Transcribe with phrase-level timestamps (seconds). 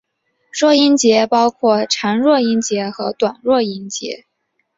[0.51, 4.25] 弱音节包括长弱音节和短弱音节。